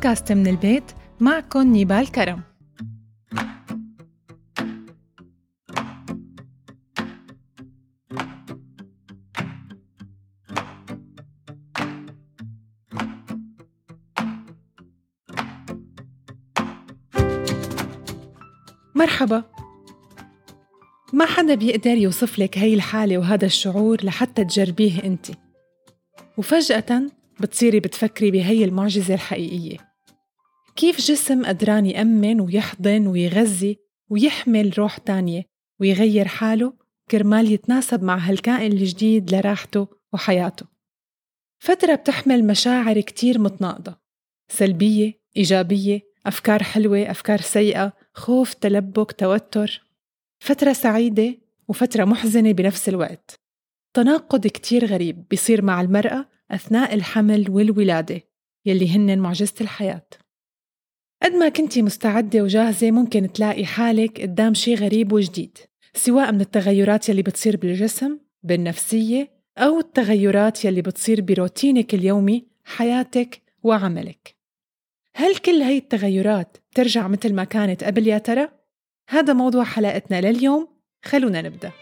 [0.00, 0.84] بودكاست من البيت
[1.20, 2.42] معكم نيبال كرم.
[18.94, 19.44] مرحبا.
[21.12, 25.26] ما حدا بيقدر يوصف لك هاي الحالة وهذا الشعور لحتى تجربيه أنت؟
[26.38, 27.02] وفجأة
[27.40, 29.89] بتصيري بتفكري بهي المعجزة الحقيقية.
[30.80, 35.44] كيف جسم قدران يأمن ويحضن ويغذي ويحمل روح تانية
[35.80, 36.72] ويغير حاله
[37.10, 40.66] كرمال يتناسب مع هالكائن الجديد لراحته وحياته؟
[41.58, 43.96] فترة بتحمل مشاعر كتير متناقضة
[44.48, 49.82] سلبية إيجابية أفكار حلوة أفكار سيئة خوف تلبك توتر.
[50.38, 51.34] فترة سعيدة
[51.68, 53.40] وفترة محزنة بنفس الوقت.
[53.94, 58.20] تناقض كتير غريب بيصير مع المرأة أثناء الحمل والولادة
[58.66, 60.06] يلي هن معجزة الحياة.
[61.22, 65.58] قد ما كنتي مستعدة وجاهزة ممكن تلاقي حالك قدام شي غريب وجديد
[65.94, 74.34] سواء من التغيرات يلي بتصير بالجسم بالنفسية أو التغيرات يلي بتصير بروتينك اليومي حياتك وعملك
[75.14, 78.48] هل كل هاي التغيرات ترجع مثل ما كانت قبل يا ترى؟
[79.08, 80.68] هذا موضوع حلقتنا لليوم
[81.04, 81.72] خلونا نبدأ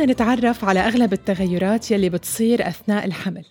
[0.00, 3.44] خلونا نتعرف على أغلب التغيرات يلي بتصير أثناء الحمل.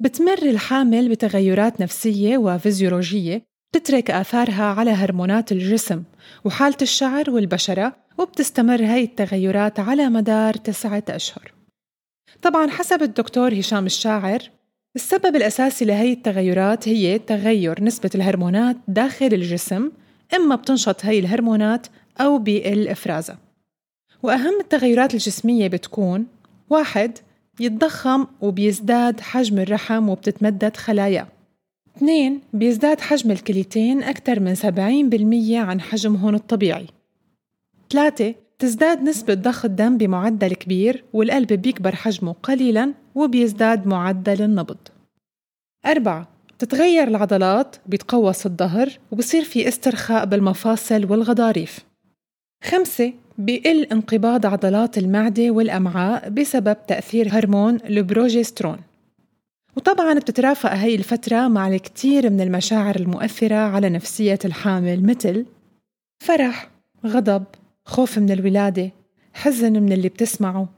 [0.00, 3.42] بتمر الحامل بتغيرات نفسية وفيزيولوجية
[3.72, 6.02] بتترك آثارها على هرمونات الجسم
[6.44, 11.52] وحالة الشعر والبشرة وبتستمر هاي التغيرات على مدار تسعة أشهر.
[12.42, 14.50] طبعا حسب الدكتور هشام الشاعر
[14.96, 19.90] السبب الأساسي لهي التغيرات هي تغير نسبة الهرمونات داخل الجسم
[20.34, 21.86] إما بتنشط هي الهرمونات
[22.20, 23.49] أو بيقل إفرازها
[24.22, 26.26] وأهم التغيرات الجسمية بتكون
[26.70, 27.18] واحد
[27.60, 31.26] يتضخم وبيزداد حجم الرحم وبتتمدد خلاياه
[31.96, 36.86] اثنين بيزداد حجم الكليتين أكثر من 70% عن حجمهم الطبيعي.
[37.90, 44.78] ثلاثة تزداد نسبة ضخ الدم بمعدل كبير والقلب بيكبر حجمه قليلاً وبيزداد معدل النبض.
[45.86, 51.89] أربعة تتغير العضلات بيتقوس الظهر وبصير في استرخاء بالمفاصل والغضاريف.
[52.64, 58.78] خمسة بيقل انقباض عضلات المعدة والأمعاء بسبب تأثير هرمون البروجسترون.
[59.76, 65.46] وطبعا بتترافق هاي الفترة مع الكثير من المشاعر المؤثرة على نفسية الحامل مثل
[66.24, 66.70] فرح،
[67.06, 67.44] غضب،
[67.84, 68.90] خوف من الولادة،
[69.34, 70.68] حزن من اللي بتسمعه،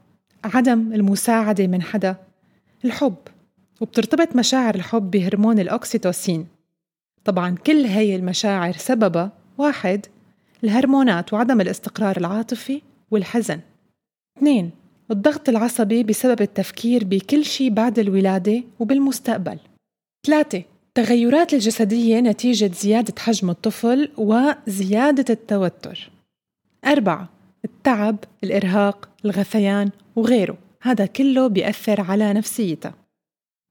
[0.43, 2.15] عدم المساعدة من حدا،
[2.85, 3.15] الحب.
[3.81, 6.47] وبترتبط مشاعر الحب بهرمون الأكسيتوسين.
[7.25, 10.05] طبعا كل هاي المشاعر سببها واحد
[10.63, 12.81] الهرمونات وعدم الاستقرار العاطفي
[13.11, 13.59] والحزن.
[14.37, 14.71] اثنين
[15.11, 19.57] الضغط العصبي بسبب التفكير بكل شيء بعد الولادة وبالمستقبل.
[20.27, 26.11] ثلاثة التغيرات الجسدية نتيجة زيادة حجم الطفل وزيادة التوتر.
[26.85, 27.29] أربعة
[27.65, 30.57] التعب، الإرهاق، الغثيان وغيره.
[30.81, 33.02] هذا كله بيأثر على نفسيتها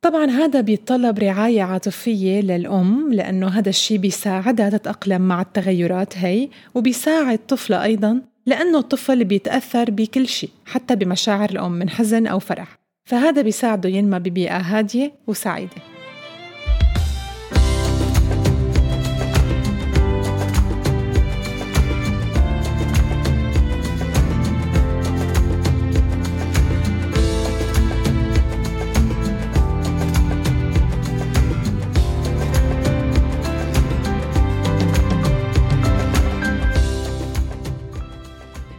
[0.03, 7.39] طبعا هذا بيتطلب رعاية عاطفية للأم لأنه هذا الشيء بيساعدها تتأقلم مع التغيرات هي وبيساعد
[7.39, 12.79] طفلة أيضا لأنه الطفل بيتأثر بكل شيء حتى بمشاعر الأم من حزن أو فرح.
[13.05, 15.92] فهذا بيساعده ينمى ببيئة هادية وسعيدة.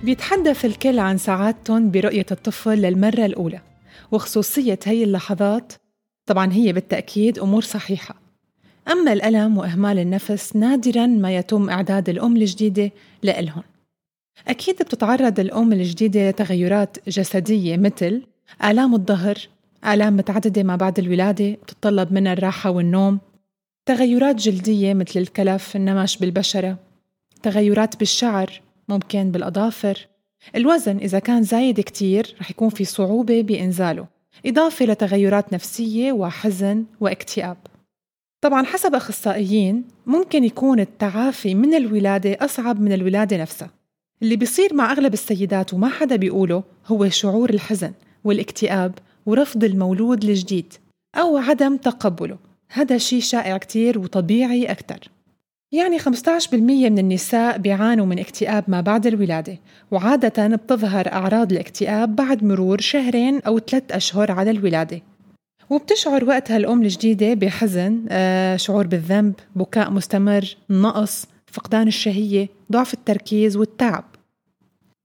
[0.03, 3.61] بيتحدث الكل عن سعادتهم برؤية الطفل للمرة الأولى
[4.11, 5.73] وخصوصية هي اللحظات.
[6.25, 8.15] طبعا هي بالتأكيد أمور صحيحة.
[8.91, 12.91] أما الألم وإهمال النفس نادرا ما يتم إعداد الأم الجديدة
[13.23, 13.63] لإلهم.
[14.47, 18.21] أكيد بتتعرض الأم الجديدة لتغيرات جسدية مثل
[18.63, 19.37] آلام الظهر
[19.85, 23.19] آلام متعددة ما بعد الولادة بتتطلب منها الراحة والنوم
[23.85, 26.77] تغيرات جلدية مثل الكلف النمش بالبشرة
[27.43, 30.07] تغيرات بالشعر ممكن بالأظافر.
[30.55, 34.07] الوزن إذا كان زايد كتير رح يكون في صعوبة بإنزاله
[34.45, 37.57] إضافة لتغيرات نفسية وحزن واكتئاب.
[38.41, 43.69] طبعا حسب أخصائيين ممكن يكون التعافي من الولادة أصعب من الولادة نفسها.
[44.21, 47.91] اللي بيصير مع أغلب السيدات وما حدا بيقوله هو شعور الحزن
[48.23, 48.93] والاكتئاب
[49.25, 50.73] ورفض المولود الجديد
[51.15, 52.37] أو عدم تقبله.
[52.69, 55.09] هذا شيء شائع كتير وطبيعي أكتر.
[55.73, 59.59] يعني 15% من النساء بيعانوا من اكتئاب ما بعد الولادة
[59.91, 65.01] وعادة بتظهر أعراض الاكتئاب بعد مرور شهرين أو ثلاث أشهر على الولادة.
[65.69, 73.57] وبتشعر وقتها الأم الجديدة بحزن آه، شعور بالذنب بكاء مستمر نقص فقدان الشهية ضعف التركيز
[73.57, 74.03] والتعب.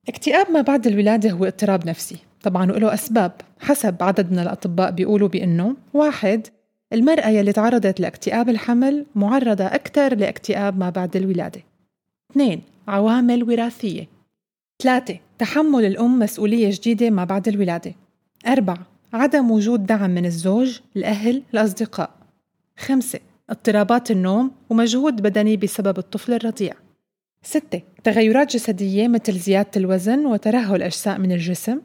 [0.08, 5.28] اكتئاب ما بعد الولادة هو اضطراب نفسي طبعا وله أسباب حسب عدد من الأطباء بيقولوا
[5.28, 6.46] بأنه واحد
[6.92, 11.62] المرأة يلي تعرضت لاكتئاب الحمل معرضة أكثر لاكتئاب ما بعد الولادة.
[12.30, 14.08] اثنين عوامل وراثية.
[14.82, 17.94] ثلاثة تحمل الأم مسؤولية جديدة ما بعد الولادة.
[18.46, 22.10] أربعة عدم وجود دعم من الزوج، الأهل، الأصدقاء.
[22.78, 23.18] خمسة
[23.50, 26.74] اضطرابات النوم ومجهود بدني بسبب الطفل الرضيع.
[27.42, 31.80] ستة تغيرات جسدية مثل زيادة الوزن وترهل أجزاء من الجسم.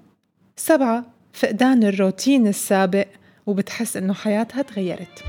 [0.56, 3.08] سبعة فقدان الروتين السابق
[3.46, 5.24] وبتحس إنه حياتها تغيرت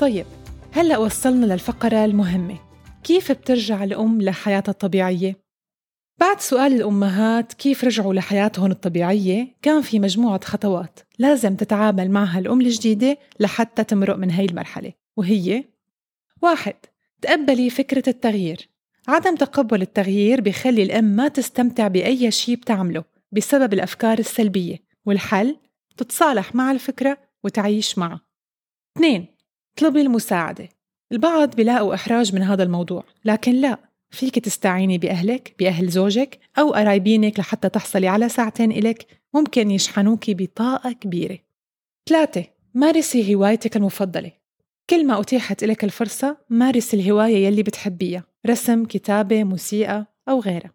[0.00, 0.26] طيب
[0.72, 2.58] هلأ وصلنا للفقرة المهمة
[3.04, 5.45] كيف بترجع الأم لحياتها الطبيعية؟
[6.18, 12.60] بعد سؤال الأمهات كيف رجعوا لحياتهم الطبيعية كان في مجموعة خطوات لازم تتعامل معها الأم
[12.60, 15.64] الجديدة لحتى تمرق من هاي المرحلة وهي
[16.42, 16.74] واحد
[17.22, 18.68] تقبلي فكرة التغيير.
[19.08, 24.76] عدم تقبل التغيير بيخلي الأم ما تستمتع بأي شيء بتعمله بسبب الأفكار السلبية
[25.06, 25.56] والحل
[25.96, 28.20] تتصالح مع الفكرة وتعيش معها.
[28.96, 29.26] اثنين
[29.76, 30.68] اطلبي المساعدة.
[31.12, 33.85] البعض بيلاقوا إحراج من هذا الموضوع لكن لا.
[34.10, 40.92] فيك تستعيني بأهلك بأهل زوجك أو قرايبينك لحتى تحصلي على ساعتين إلك ممكن يشحنوكي بطاقة
[40.92, 41.38] كبيرة.
[42.08, 42.44] ثلاثة
[42.74, 44.32] مارسي هوايتك المفضلة.
[44.90, 50.72] كل ما أتيحت لك الفرصة مارسي الهواية يلي بتحبيها رسم، كتابة، موسيقى أو غيرها.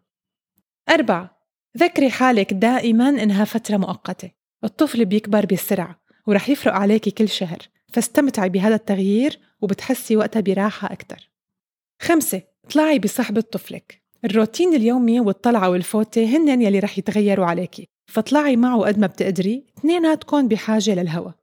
[0.90, 1.42] أربعة
[1.78, 4.30] ذكري حالك دائما إنها فترة مؤقتة.
[4.64, 7.58] الطفل بيكبر بسرعة ورح يفرق عليكي كل شهر
[7.92, 11.30] فاستمتعي بهذا التغيير وبتحسي وقتها براحة أكثر
[12.02, 18.80] خمسة اطلعي بصحبة طفلك الروتين اليومي والطلعة والفوتة هن يلي رح يتغيروا عليكي فاطلعي معه
[18.80, 21.34] قد ما بتقدري اثنيناتكم بحاجة للهوى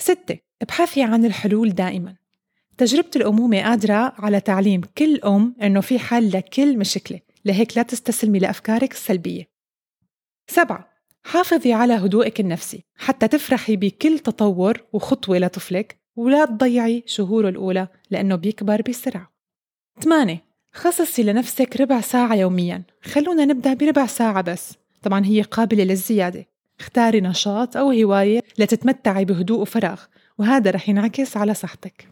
[0.00, 2.14] ستة ابحثي عن الحلول دائما.
[2.78, 8.38] تجربة الأمومة قادرة على تعليم كل أم إنه في حل لكل مشكلة لهيك لا تستسلمي
[8.38, 9.48] لأفكارك السلبية.
[10.46, 10.90] سبعة
[11.24, 12.84] حافظي على هدوءك النفسي.
[12.96, 19.32] حتى تفرحي بكل تطور وخطوة لطفلك ولا تضيعي شهوره الأولى لأنه بيكبر بسرعة.
[19.98, 20.38] 8
[20.72, 22.82] خصصي لنفسك ربع ساعة يوميا.
[23.02, 24.74] خلونا نبدأ بربع ساعة بس.
[25.02, 26.46] طبعا هي قابلة للزيادة.
[26.80, 30.00] اختاري نشاط أو هواية لتتمتعي بهدوء وفراغ
[30.38, 32.08] وهذا رح ينعكس على صحتك.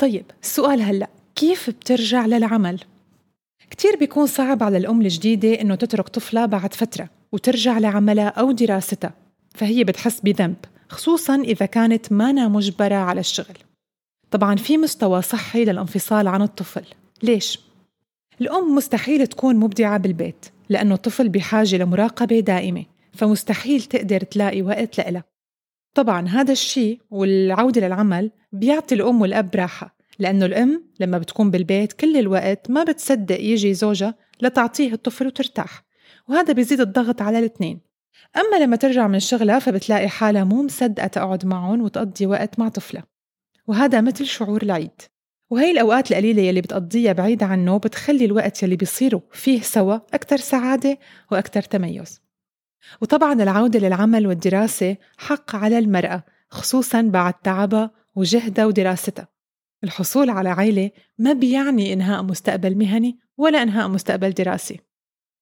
[0.00, 1.08] طيب السؤال هلأ.
[1.34, 2.80] كيف بترجع للعمل؟
[3.70, 9.14] كتير بيكون صعب على الأم الجديدة إنه تترك طفلها بعد فترة وترجع لعملها أو دراستها.
[9.54, 10.56] فهي بتحس بذنب
[10.88, 13.56] خصوصا إذا كانت مانا مجبرة على الشغل.
[14.30, 16.84] طبعا في مستوى صحي للانفصال عن الطفل.
[17.22, 17.58] ليش؟
[18.40, 25.24] الأم مستحيل تكون مبدعة بالبيت لأنه الطفل بحاجة لمراقبة دائمة فمستحيل تقدر تلاقي وقت لإلها.
[25.94, 32.16] طبعا هذا الشيء والعودة للعمل بيعطي الأم والأب راحة لأنه الأم لما بتكون بالبيت كل
[32.16, 35.84] الوقت ما بتصدق يجي زوجها لتعطيه الطفل وترتاح
[36.28, 37.80] وهذا بيزيد الضغط على الاثنين.
[38.36, 43.04] أما لما ترجع من شغلها فبتلاقي حالها مو مصدقة تقعد معهم وتقضي وقت مع طفلها
[43.66, 45.02] وهذا مثل شعور العيد.
[45.52, 50.98] وهي الأوقات القليلة يلي بتقضيها بعيدة عنه بتخلي الوقت يلي بيصيروا فيه سوا أكثر سعادة
[51.32, 52.20] وأكثر تميز.
[53.00, 59.28] وطبعا العودة للعمل والدراسة حق على المرأة خصوصا بعد تعبها وجهدها ودراستها.
[59.84, 64.80] الحصول على عيلة ما بيعني إنهاء مستقبل مهني ولا إنهاء مستقبل دراسي.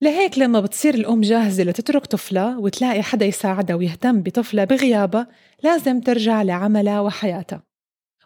[0.03, 5.29] لهيك لما بتصير الأم جاهزة لتترك طفلها وتلاقي حدا يساعدها ويهتم بطفلها بغيابها
[5.63, 7.70] لازم ترجع لعملها وحياتها.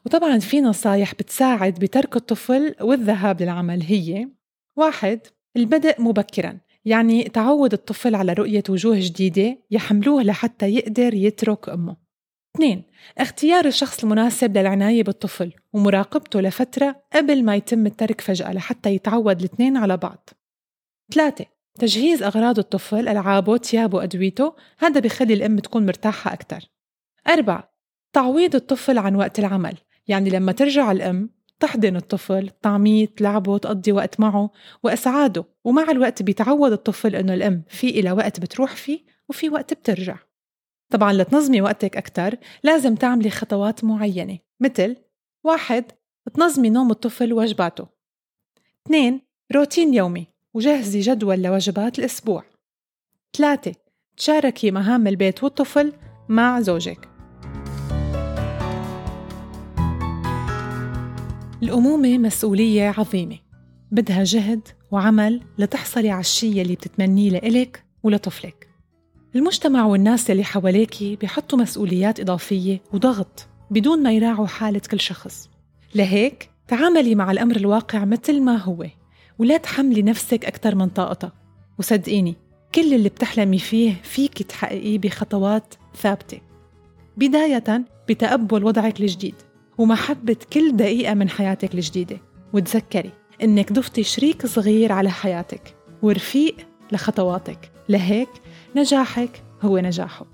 [0.07, 3.83] وطبعا في نصايح بتساعد بترك الطفل والذهاب للعمل.
[3.83, 4.29] هي
[4.77, 5.21] واحد
[5.57, 11.97] البدء مبكرا يعني تعود الطفل على رؤية وجوه جديدة يحملوه لحتى يقدر يترك أمه.
[12.57, 12.83] اثنين
[13.19, 19.77] اختيار الشخص المناسب للعناية بالطفل ومراقبته لفترة قبل ما يتم الترك فجأة لحتى يتعود الاثنين
[19.77, 20.31] على بعض.
[21.15, 21.47] ثلاثة
[21.79, 24.55] تجهيز أغراض الطفل ألعابه تيابه أدويته.
[24.79, 26.69] هذا بخلي الأم تكون مرتاحة أكثر
[27.29, 27.75] أربعة
[28.13, 29.77] تعويض الطفل عن وقت العمل
[30.09, 31.31] يعني لما ترجع الأم
[31.61, 34.51] تحضن الطفل طعميه تلعبه تقضي وقت معه
[34.83, 40.17] وإسعاده ومع الوقت بيتعود الطفل إنه الأم في إلى وقت بتروح فيه وفي وقت بترجع.
[40.91, 44.39] طبعا لتنظمي وقتك أكتر لازم تعملي خطوات معينة.
[44.61, 44.97] مثل
[45.45, 45.85] واحد
[46.35, 47.87] تنظمي نوم الطفل ووجباته.
[48.87, 49.21] اثنين
[49.55, 52.45] روتين يومي وجهزي جدول لوجبات الأسبوع.
[53.37, 53.75] ثلاثة
[54.17, 55.93] تشاركي مهام البيت والطفل
[56.29, 57.14] مع زوجك.
[61.65, 63.39] الأمومة مسؤولية عظيمة.
[63.91, 68.69] بدها جهد وعمل لتحصلي على الشي اللي بتتمنيه لإلك ولطفلك.
[69.37, 75.49] المجتمع والناس اللي حواليكي بيحطوا مسؤوليات إضافية وضغط بدون ما يراعوا حالة كل شخص.
[75.95, 78.87] لهيك تعاملي مع الأمر الواقع مثل ما هو
[79.39, 81.33] ولا تحملي نفسك أكثر من طاقتها
[81.79, 82.35] وصدقيني
[82.75, 86.41] كل اللي بتحلمي فيه فيك تحققيه بخطوات ثابتة.
[87.17, 89.35] بداية بتقبل وضعك الجديد.
[89.79, 92.19] ومحبة كل دقيقة من حياتك الجديدة.
[92.53, 93.11] وتذكري
[93.43, 96.57] إنك ضفتي شريك صغير على حياتك ورفيق
[96.93, 97.71] لخطواتك.
[97.89, 98.29] لهيك
[98.77, 100.27] نجاحك هو نجاحه.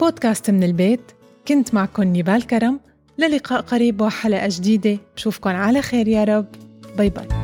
[0.00, 1.12] بودكاست من البيت
[1.48, 2.80] كنت معكم نيبال كرم.
[3.18, 4.98] للقاء قريب وحلقة جديدة.
[5.16, 6.46] بشوفكن على خير يا رب.
[6.96, 7.41] bye bye.